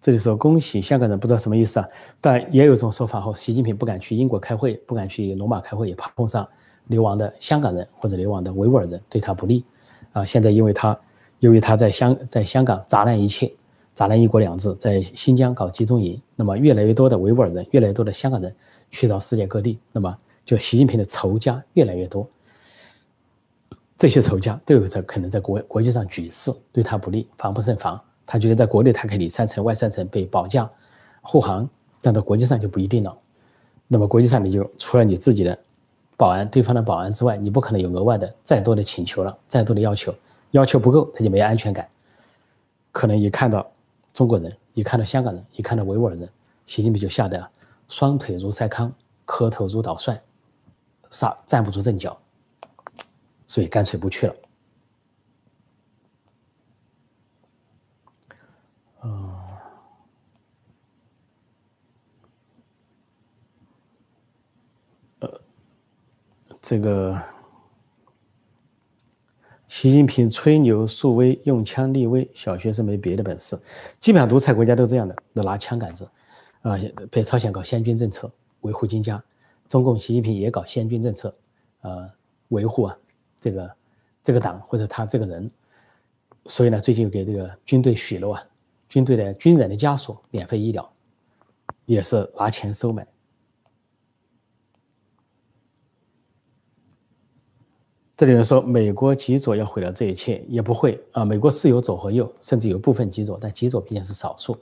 [0.00, 1.88] 这里说恭喜香港人，不知道什么意思啊？
[2.20, 6.48] 但也有一种说法，和习近平不敢去英国开会，不敢去罗马开会，也怕碰上
[6.86, 9.64] 流亡的香港人或者流亡的维吾尔人对他不利
[10.12, 10.24] 啊。
[10.24, 10.98] 现在因为他
[11.40, 13.52] 由于他在香在香港砸烂一切，
[13.94, 18.54] 砸烂一国两制，在新疆搞集中营，那么越来越多的维吾尔人，越来越多的香港人
[18.90, 20.16] 去到世界各地，那么。
[20.42, 22.28] 就习近平的仇家越来越多，
[23.96, 28.00] 这些仇家都有在可能在国国际上举事对他不利，防不胜防。
[28.32, 30.70] 他觉得在国内他可以里三层外三层被保驾
[31.20, 31.68] 护航，
[32.00, 33.18] 但到国际上就不一定了。
[33.88, 35.58] 那么国际上你就除了你自己的
[36.16, 40.14] 保安、对方的保安之外，你不可能有额外的再多的请求了，再多的要求，
[40.52, 41.88] 要求不够他就没安全感。
[42.92, 43.68] 可能一看到
[44.14, 46.28] 中国人，一看到香港人，一看到维吾尔人，
[46.66, 47.50] 习近平就吓得
[47.88, 48.92] 双腿如筛糠，
[49.24, 50.20] 磕头如捣蒜。
[51.10, 52.16] 刹站不住阵脚，
[53.48, 54.34] 所以干脆不去了。
[66.70, 67.20] 这个
[69.66, 73.60] 习近平吹牛树威，用枪立威，小学生没别的本事。
[73.98, 76.08] 基本上独裁国家都这样的，都拿枪杆子。
[76.62, 76.78] 啊，
[77.10, 78.30] 北朝鲜搞先军政策，
[78.60, 79.20] 维护金家。
[79.66, 81.34] 中共习近平也搞先军政策，
[81.80, 82.08] 呃，
[82.50, 82.96] 维护啊
[83.40, 83.74] 这个
[84.22, 85.50] 这个党或者他这个人，
[86.44, 88.44] 所以呢，最近给这个军队许诺啊，
[88.88, 90.88] 军队的军人的家属免费医疗，
[91.86, 93.04] 也是拿钱收买。
[98.20, 104.54] 这里人说美国极左要毁了这一切，也不会啊，美国是有左和右，甚至有部分极左，但极左毕竟是少数，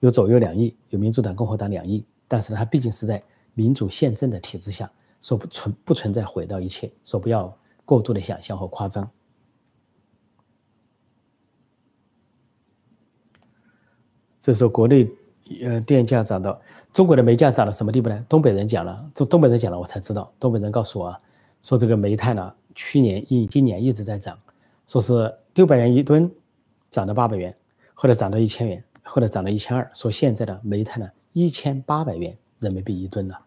[0.00, 3.22] 有左右两翼，有民主党、共和党两翼，但是呢，它毕竟是在。
[3.54, 9.08] 民主宪政的体制下，说不存不存在毁掉一切，说不要过度的想象和夸张。
[14.40, 15.08] 这时候国内
[15.62, 16.60] 呃电价涨到
[16.92, 18.26] 中国的煤价涨到什么地步呢？
[18.28, 20.32] 东北人讲了，这东北人讲了，我才知道。
[20.40, 21.20] 东北人告诉我啊，
[21.64, 24.38] 说这个煤炭呢，去年一今年一直在涨，
[24.86, 26.30] 说是六百元一吨，
[26.90, 27.56] 涨到八百元，
[27.94, 32.36] 后来涨到一千元，后来涨到一千二，说现在的煤炭呢一千八百元。
[32.60, 33.38] 人民币一吨了，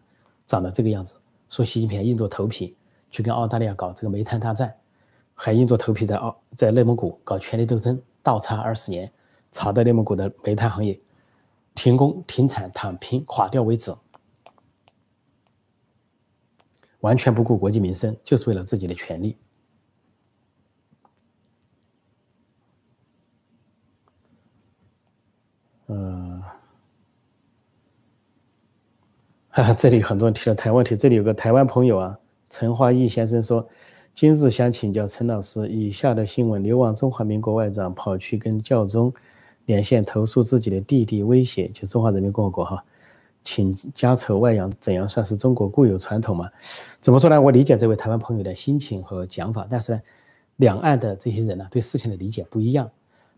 [0.46, 1.14] 涨到这个样子，
[1.48, 2.76] 说习近平硬着头皮
[3.10, 4.72] 去跟澳大利亚搞这个煤炭大战，
[5.34, 9.10] 还硬着头皮在澳在内蒙古搞权力斗争，倒插二十年，
[9.50, 11.00] 查到内蒙古的煤炭行业
[11.74, 13.92] 停工、停产、躺平、垮掉为止，
[17.00, 19.36] 完全不顾国计民生，就是为了自己的权利。
[25.86, 26.42] 嗯。
[29.76, 32.16] 这里很多人提了台湾问题，这里有个台湾朋友啊，
[32.48, 33.68] 陈华义先生说，
[34.14, 39.12] 今日想请教陈老师，以下的新闻：流亡中华民国外长跑去跟教宗
[39.66, 42.84] 连线投诉自己的弟弟威胁，就中华人民共和国哈，
[43.50, 46.50] 请家丑外扬，怎样算是中国固有传统嘛？
[47.00, 47.40] 怎么说呢？
[47.40, 50.02] 我理解这位台湾朋友的心情和讲法，但是呢，
[50.56, 52.90] 两岸的这些人呢，对事情的理解不一样。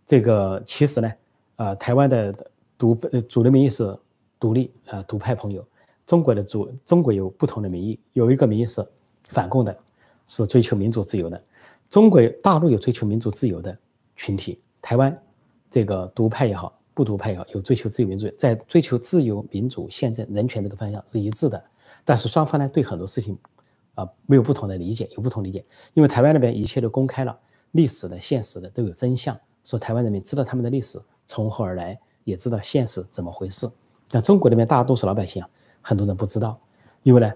[0.05, 1.13] 这个其实呢，
[1.55, 2.35] 呃，台湾的
[2.77, 3.97] 独呃主流民意是
[4.41, 5.65] 独立啊独派朋友。
[6.07, 8.85] 中国的主，中国有不同的民意，有一个民意是
[9.29, 9.79] 反共的，
[10.27, 11.41] 是追求民主自由的。
[11.89, 13.79] 中国大陆有追求民主自由的
[14.17, 15.17] 群体，台湾
[15.71, 21.63] 这个独派也好，不独派也好，有追求自由民主，在追求自由民主、宪政、人权这个方向是一致的。
[22.05, 23.39] 但是双方呢，对很多事情
[23.95, 25.65] 啊没有不同的理解，有不同理解。
[25.95, 27.39] 因为台湾那边一切都公开了，
[27.73, 33.69] 历史的、现实的都有真相，说台湾人民知道他们的历史从何而来，也知道现实怎么回事。
[34.09, 35.49] 但中国那边大多数老百姓啊，
[35.81, 36.61] 很多人不知道，
[37.03, 37.33] 因为呢，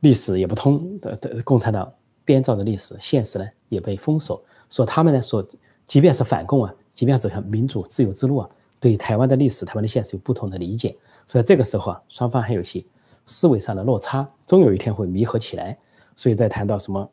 [0.00, 1.92] 历史也不通的的共产党。
[2.22, 5.44] 编造的历史现实呢也被封锁，说他们呢说，
[5.84, 8.48] 即便是反共啊，即便走向民主自由之路啊，
[8.80, 12.82] 对台湾的历史、台湾的现实有不同的理解，所以这个时候啊，双方还有些
[13.26, 15.78] 思维上的落差，终有一天会弥合起来。
[16.16, 17.08] 所以在谈到什么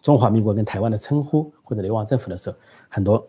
[0.00, 2.56] 中华民国跟台湾的称呼或者流亡政府的时候，
[2.88, 3.26] 很多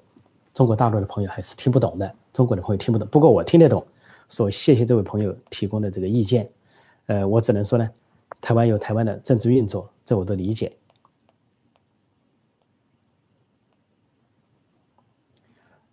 [0.54, 3.08] 中国大陆的朋友还是听不懂的，中国的朋友听不懂。
[3.10, 3.86] 不过我听得懂，
[4.30, 6.50] 说谢谢这位朋友提供的这个意见，
[7.08, 7.90] 呃，我只能说呢，
[8.40, 10.72] 台湾有台湾的政治运作，这我都理解。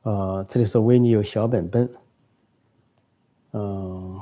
[0.04, 1.90] 呃，这里说维尼有小本本，
[3.52, 4.20] 嗯，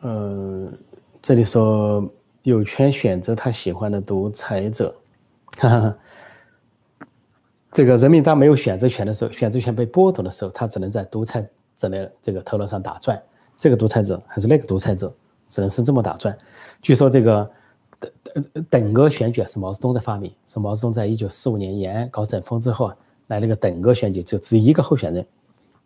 [0.00, 0.72] 呃，
[1.20, 2.10] 这里说
[2.42, 4.96] 有权选择他喜欢的独裁者，
[5.58, 5.98] 哈哈，
[7.70, 13.22] 这个人民当没有选择权的时候，选择权被剥夺的时候，他只能在独裁者的这个头脑上打转，
[13.58, 15.14] 这个独裁者还是那个独裁者，
[15.46, 16.34] 只能是这么打转。
[16.80, 17.50] 据说这个。
[18.04, 22.96] 等等额选举是毛泽东的发明，是毛泽东在一九四五年延安搞整风之后啊，
[23.28, 25.26] 来了个等额选举，就只一个候选人，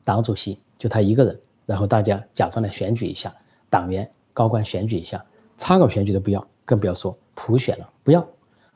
[0.04, 3.34] 党主席就他一个人，然后大家假装来选举一下，
[3.68, 5.24] 党员高官选举一下，
[5.56, 8.26] 参考选举都不要，更不要说普选了，不要，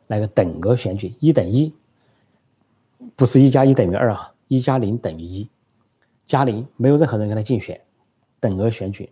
[0.08, 1.72] 来个等额选举，一等一，
[3.16, 5.48] 不是一加一等于二啊，一加零等于一，
[6.26, 7.80] 加零没有任何人跟他竞选，
[8.38, 9.10] 等额选举。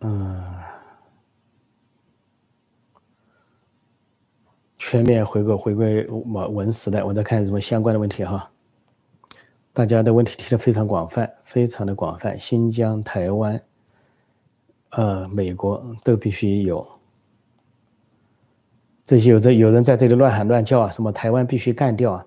[0.00, 0.42] 嗯，
[4.78, 8.50] 全面回归回归文文时代，我在看什么相关的问题哈。
[9.72, 12.38] 大家的问题提的非常广泛，非常的广泛。
[12.38, 13.62] 新疆、台湾、
[14.90, 16.86] 呃，美国都必须有。
[19.04, 22.26] 这些有这有人在这里乱喊乱叫啊，什么台湾必须干掉啊，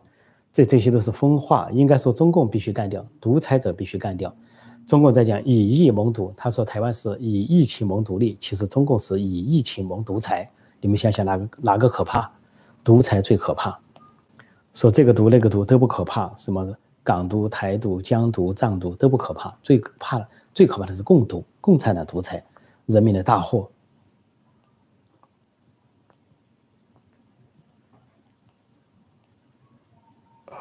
[0.52, 1.70] 这这些都是疯话。
[1.72, 4.36] 应该说中共必须干掉，独裁者必须干掉。
[4.86, 10.50] 中共在讲以疫蒙独，他说台湾是以疫情蒙独立，其实中共是以疫情蒙独裁。
[10.82, 12.30] 你们想想哪个哪个可怕？
[12.84, 13.80] 独裁最可怕。
[14.74, 22.44] 说这个独那个独都不可怕，什么港独、台独、疆独、藏独都不可怕，最可怕的最可怕的是共独，共产党独裁，
[22.86, 23.70] 人民的大祸。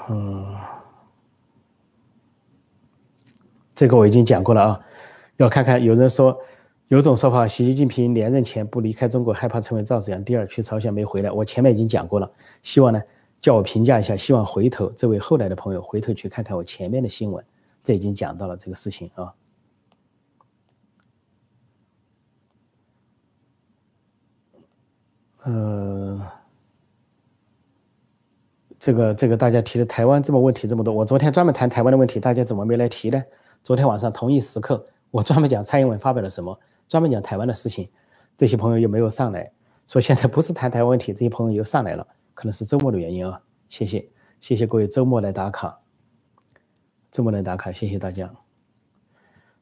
[0.09, 0.52] 嗯。
[3.75, 4.81] 这个我已经讲过了啊，
[5.37, 6.39] 要看看有人说，
[6.89, 11.31] 有种说法，习近平连任前不离开中国，害怕成为赵子阳第二，去朝鲜没回来。
[11.31, 12.31] 我前面已经讲过了，
[12.63, 13.01] 希望呢
[13.41, 17.45] 叫我评价一下，希望回头这位后来的朋友回头去看看我前面的新闻，
[17.83, 19.33] 这已经讲到了这个事情啊。
[25.45, 26.21] 呃，
[28.79, 33.21] 这个这个大家提的台湾这么问题这么多，我昨天专门谈台湾的问题，大家怎么没来提呢？
[33.63, 37.89] 昨天晚上同一时刻，我专门讲蔡英文发表了什么，专门讲台湾的事情，
[38.37, 39.51] 这些朋友又没有上来，
[39.87, 43.41] 说现在不是谈台湾问题，这些朋友又上来了，可能是周末的原因啊。
[43.69, 44.09] 谢谢，
[44.41, 45.81] 谢谢各位周末来打卡，
[47.11, 48.29] 周末来打卡，谢谢大家。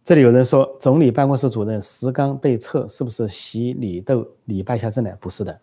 [0.02, 5.12] 这里有人说，总理办公室主任石刚被撤，是不是习李斗李败下阵来？
[5.16, 5.60] 不是的，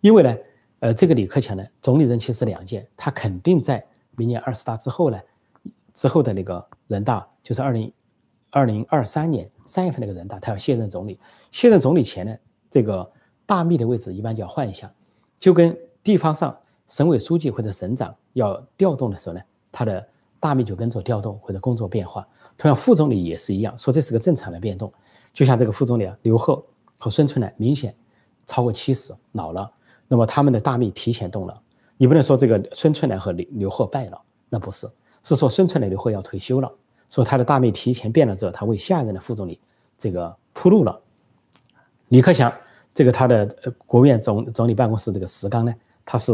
[0.00, 0.36] 因为呢，
[0.80, 5.20] 呃，这个李克强呢，总理任期是两届，他肯定在明年二十大之后呢，
[5.94, 7.26] 之后的那个人大。
[7.42, 7.92] 就是二零
[8.50, 11.20] 二零二三年三月份那个人大，他要卸任总理。
[11.52, 12.34] 卸任总理前呢，
[12.70, 13.12] 这个
[13.44, 14.90] 大秘的位置一般就要换一下，
[15.38, 20.08] 就跟地方上省委书记或者省长要调动的时候呢，他的
[20.40, 22.26] 大秘就跟着调动或者工作变化。
[22.56, 24.90] 同样，副总理也是一样，说这是个正常的变动。
[25.34, 26.64] 就像这个副总理啊，刘鹤
[26.96, 27.94] 和孙春兰明显
[28.46, 29.70] 超过七十，老了，
[30.08, 31.60] 那么他们的大秘提前动了。
[31.98, 34.18] 你不能说这个孙春兰和刘刘鹤败了，
[34.48, 34.88] 那不是，
[35.24, 36.72] 是说孙春兰、刘鹤要退休了。
[37.10, 39.58] 说他的大妹提前变了之后，他为下一任的副总理
[39.98, 41.00] 这个铺路了。
[42.08, 42.52] 李克强
[42.92, 43.46] 这个他的
[43.86, 46.32] 国务院总总理办公室这个石刚呢，他是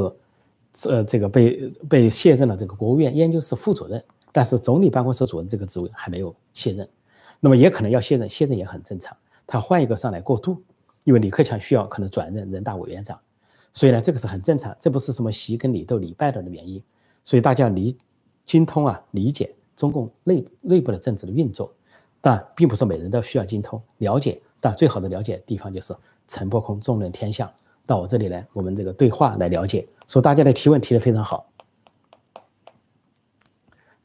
[0.89, 6.89] 呃这个被被卸任了这个国务院研究室副主任，但是总理办公室主任这个职位还没有卸任，
[7.41, 9.17] 那么也可能要卸任，卸任也很正常，
[9.47, 10.63] 他换一个上来过渡，
[11.05, 13.19] 因为李克强需要可能转任人大委员长，
[13.73, 16.83] 所以呢这个是很正常，这不是什么习跟李斗李败了的原因，
[17.25, 17.97] 所以大家理
[18.51, 21.73] 精通啊，理解中共内内部的政治的运作，
[22.21, 24.43] 但并不是每人都需要精通了解。
[24.59, 25.95] 但最好的了解地方就是
[26.27, 27.49] 陈破空纵论天下，
[27.87, 29.87] 到我这里来，我们这个对话来了解。
[30.09, 31.47] 说大家的提问提得非常好，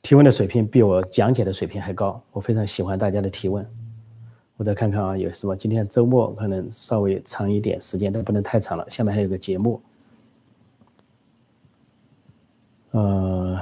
[0.04, 3.68] 提问的水平比我讲解的水平还高，我非常喜欢大家的提问。
[4.58, 5.56] 我再看看啊，有什么？
[5.56, 8.88] 今天周末可能稍微长一点时间，但不能太长了。
[8.92, 9.82] 下面还有个节目，
[12.92, 13.60] 呃，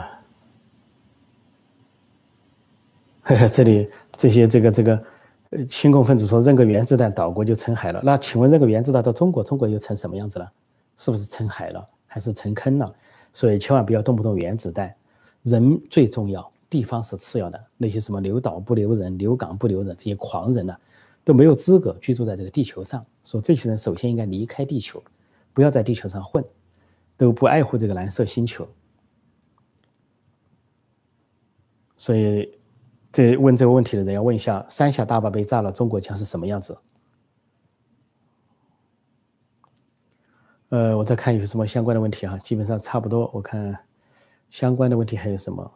[3.24, 5.04] 呵呵，这里这些这个这个。
[5.56, 8.02] 呃，亲共分子说扔个原子弹岛国就成海了。
[8.04, 10.52] 那请问扔个原子弹到中国，中国又成什么样子了？
[10.98, 12.92] 是不是成海了，还是成坑了？
[13.32, 14.92] 所以千万不要动不动原子弹。
[15.44, 17.64] 人最重要，地方是次要的。
[17.78, 20.76] 那些什么留岛不留人、留港不留人这些狂人呢，
[21.24, 23.06] 都没有资格居住在这个地球上。
[23.24, 25.04] 说这些人首先应该离开地球，
[25.54, 26.44] 不要在地球上混，
[27.16, 28.68] 都不爱护这个蓝色星球。
[31.96, 32.52] 所以。
[33.14, 36.76] 这问这个问题的人要问一下：三峡大坝被炸了，中国将是什么样子？
[40.70, 43.30] 呃，我再看有什么相关的问题哈，基本上差不多。
[43.32, 43.78] 我看
[44.50, 45.72] 相关的问题还有什么？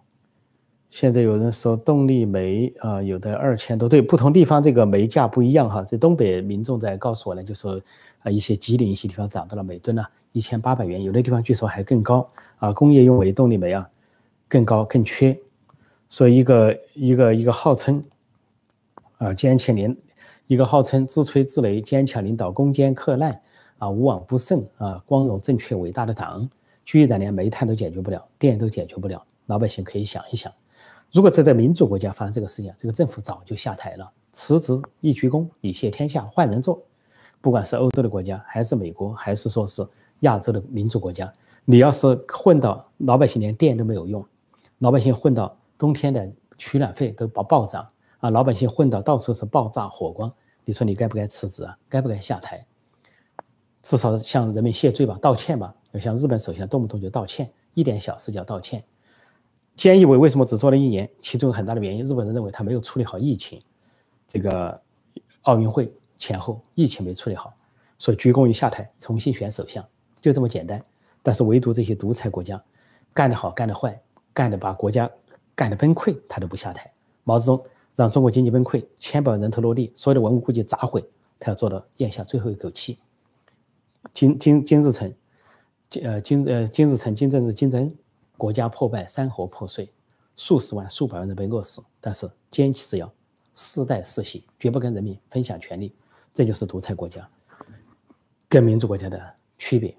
[0.90, 5.84] 现在有人说动力煤啊，有的二千多，对，不同地方这个煤价不一样哈。
[5.84, 7.80] 这东北民众在告诉我呢，就说
[8.24, 12.28] 啊，一些吉林一些地方涨到了每吨呢一千八百元，有的地方据说还更高
[12.58, 12.74] 啊。
[12.74, 13.88] 工业用煤、动力煤啊，
[14.48, 15.40] 更高更缺。
[16.10, 18.04] 说一个一个一个号称
[19.18, 19.98] 啊坚强领，
[20.48, 23.42] 一个号称自吹自擂坚强领导攻坚克难
[23.78, 26.50] 啊无往不胜啊光荣正确伟大的党，
[26.86, 30.52] 居然连煤炭都解决不了，电都解决不了，老百姓可以想一想，
[31.12, 36.82] 如果这在民主国家发生这个事情，这个政府早就下台了，辞职一鞠躬以谢天下，换人做。
[37.42, 39.86] 不管是欧洲的国家，还是美国，还是说是
[40.22, 41.32] 亚洲的民主国家，
[41.66, 44.26] 你要是混到老百姓连电都没有用，
[44.78, 45.57] 老百姓混到。
[45.78, 47.88] 冬天的取暖费都爆暴涨
[48.20, 48.30] 啊！
[48.30, 50.34] 老百姓混到到处是爆炸火光，
[50.66, 51.78] 你说你该不该辞职啊？
[51.88, 52.66] 该不该下台？
[53.84, 55.74] 至少向人民谢罪吧，道歉吧。
[55.92, 58.84] 要像日本首相动不动就道歉，一点小事就要道歉。
[59.78, 61.10] 菅义伟为什么只做了一年？
[61.22, 63.62] 其中有很大的原因，日本人认为他没有处理好疫情，
[64.28, 64.82] 这个
[65.44, 67.54] 奥运会前后疫情没处理好，
[68.00, 69.88] 所以鞠躬于下台，重新选首相，
[70.20, 70.84] 就这么简单。
[71.22, 72.62] 但是唯独这些独裁国家，
[73.14, 74.02] 干得好，干得坏，
[74.34, 75.10] 干得把国家。
[75.58, 76.94] 干的崩溃，他都不下台。
[77.24, 81.04] 毛泽东让中国经济崩溃，千百万人头落地，所有的文物古迹砸毁，
[81.40, 83.00] 他要做到咽下最后一口气。
[84.14, 85.12] 金金金日成，
[85.90, 87.96] 金呃金呃金日成金正日金正恩，
[88.38, 89.92] 国家破败，山河破碎，
[90.36, 93.12] 数十万数百万人被饿死，但是坚持要
[93.56, 95.92] 世代世袭，绝不跟人民分享权利，
[96.36, 97.28] 这就是独裁国家
[98.48, 99.98] 跟民主国家的区别。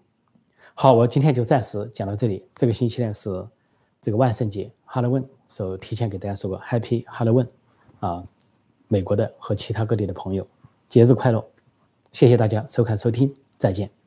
[0.74, 2.46] 好，我今天就暂时讲到这里。
[2.54, 3.44] 这个星期呢是
[4.00, 5.24] 这个万圣节，，Halloween，。
[5.48, 7.48] 所以提前给大家说个 Happy Halloween，
[8.00, 8.22] 啊，
[8.86, 10.46] 美国的和其他各地的朋友，
[10.88, 11.42] 节日快乐！
[12.12, 13.97] 谢谢大家收看收听，再见。